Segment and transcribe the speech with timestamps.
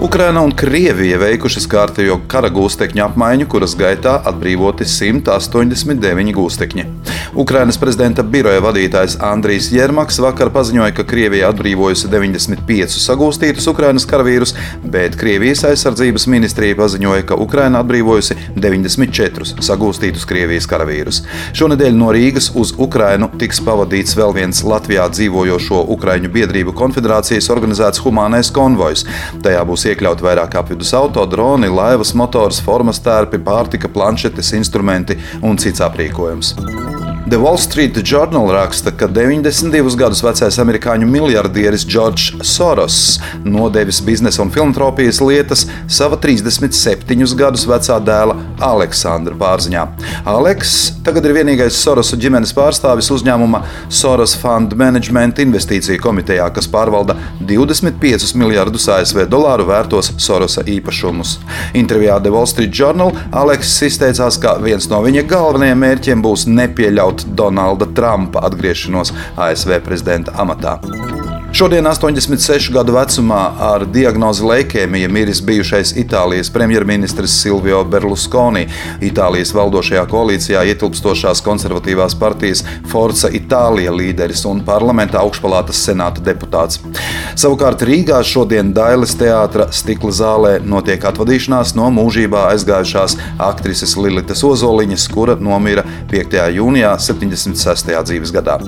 [0.00, 6.86] Ukraina un Krievija veikušas kārtējo kara gūstekņu apmaiņu, kuras gaitā atbrīvoti 189 gūstekņi.
[7.38, 14.56] Ukrainas prezidenta biroja vadītājs Andrijs Jermaks vakar paziņoja, ka Krievija atbrīvojusi 95 sagūstītus Ukrainas karavīrus,
[14.82, 21.22] bet Krievijas aizsardzības ministrija paziņoja, ka Ukraina atbrīvojusi 94 sagūstītus Krievijas karavīrus.
[21.54, 28.02] Šonadēļ no Rīgas uz Ukrainu tiks pavadīts vēl viens Latvijā dzīvojošo Ukraiņu biedrību konfederācijas organizēts
[28.02, 29.06] humānais konvojs.
[29.46, 35.60] Tajā būs iekļaut vairāk apvidus auto, droni, laivas, motors, formas tērpi, pārtika, planšetes, instrumenti un
[35.60, 36.56] cits aprīkojums.
[37.26, 42.96] The Wall Street Journal raksta, ka 92 gadus vecais amerikāņu miljardieris Džordžs Soros
[43.48, 48.36] nodevis biznesa un filantropijas lietas sava 37 gadus vecā dēla
[48.68, 49.84] Aleksandra pārziņā.
[50.28, 50.74] Aleks
[51.06, 58.34] tagad ir vienīgais Sorosa ģimenes pārstāvis uzņēmuma Soros Fund Management investīciju komitejā, kas pārvalda 25
[58.36, 61.38] miljardus ASV dolāru vērtos Sorosa īpašumus.
[61.72, 67.13] Intervijā The Wall Street Journal Aleks izteicās, ka viens no viņa galvenajiem mērķiem būs nepieļaut
[67.22, 70.80] Donalda Trumpa atgriešanos ASV prezidenta amatā.
[71.54, 78.64] Šodien, 86 gadu vecumā, ar diagnozi leikēmija miris bijušais Itālijas premjerministrs Silvio Berlusconi,
[79.06, 86.82] Itālijas valdošajā koalīcijā ietilpstošās konservatīvās partijas Forza Itālija līderis un parlamenta augšpalātas senāta deputāts.
[87.38, 95.06] Savukārt Rīgā šodien Dailes teātra stikla zālē notiek atvadīšanās no mūžībā aizgājušās aktrises Lilitas Ozoliņas,
[95.14, 96.38] kura nomira 5.
[96.58, 97.94] jūnijā 76.
[98.10, 98.58] dzīves gadā.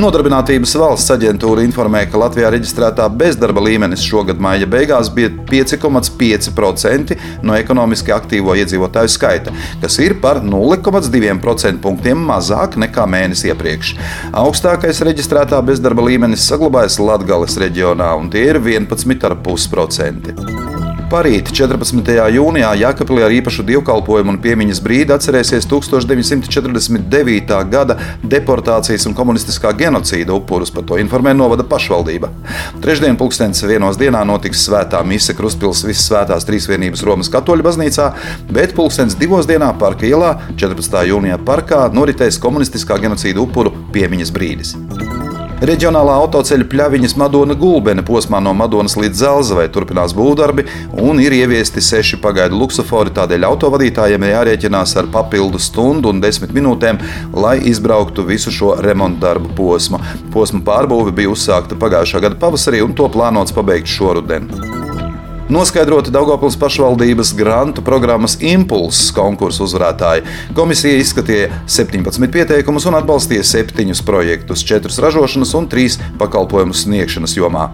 [0.00, 7.58] Nodarbinātības valsts aģentūra informē, ka Latvijā reģistrētā bezdarba līmenis šogad maija beigās bija 5,5% no
[7.58, 13.92] ekonomiski aktīvo iedzīvotāju skaita, kas ir par 0,2% punktiem mazāk nekā mēnesi iepriekš.
[14.40, 20.69] Augstākais reģistrētā bezdarba līmenis saglabājas Latgales reģionā, un tie ir 11,5%.
[21.10, 22.06] Parīt, 14.
[22.30, 27.56] jūnijā, Jēkabīlī ar īpašu dievkalpojumu un piemiņas brīdi atcerēsies 1949.
[27.72, 30.70] gada deportācijas un komunistiskā genocīda upurus.
[30.70, 32.30] Par to informē Novada pašvaldība.
[32.84, 38.12] Trešdien, pulkstenis vienos dienā, notiks svētā mise Krustpils visas svētās trīsvienības Romas katoļu baznīcā,
[38.54, 41.08] bet pulkstenis divos dienā Parka ielā 14.
[41.10, 44.78] jūnijā parkā noritēs komunistiskā genocīda upuru piemiņas brīdis.
[45.60, 50.64] Reģionālā autoceļa pļaviņas Madona Gulbene posmā no Madonas līdz Zelzavai turpinās būvdarbi
[51.04, 53.12] un ir ieviesti seši pagaidu luksofori.
[53.18, 57.04] Tādēļ autovadītājiem jārēķinās ar papildu stundu un desmit minūtēm,
[57.36, 60.00] lai izbrauktu visu šo remontu darbu posmu.
[60.32, 64.48] Posma pārbūve bija uzsākta pagājušā gada pavasarī un to plānots pabeigt šoruden.
[65.50, 70.22] Noskaidroti Daugopils pašvaldības grantu programmas Impulss konkursu uzvarētāji.
[70.54, 77.64] Komisija izskatīja 17 pieteikumus un atbalstīja 7 projektus, 4 ražošanas un 3 pakalpojumu sniegšanas jomā.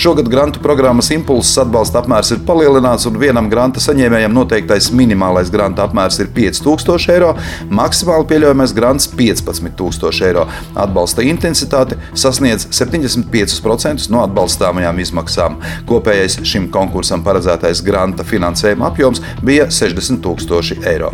[0.00, 5.84] Šogad grantu programmas Impulss atbalsta apmērs ir palielināts un vienam granta saņēmējam noteiktais minimālais granta
[5.84, 7.34] apmērs ir 5000 eiro,
[7.68, 10.46] maksimāli pieļaujamais grants 15000 eiro.
[10.72, 15.60] Atbalsta intensitāte sasniedz 75% no atbalstāmajām izmaksām.
[15.92, 21.12] Kopējais šim konkursam paredzētais granta finansējuma apjoms bija 60 000 eiro.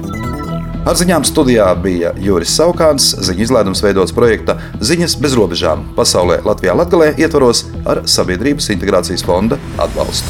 [0.83, 6.75] Ar ziņām studijā bija Juris Saukāns, ziņu izlaidums veidots projekta Ziņas bez robežām pasaulē Latvijā
[6.75, 10.27] Latgalē ietvaros ar Sabiedrības integrācijas fonda atbalstu.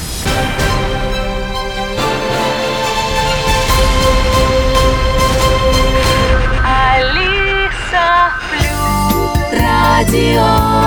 [10.12, 10.81] Radio